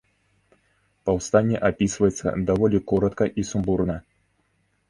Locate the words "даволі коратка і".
2.49-3.47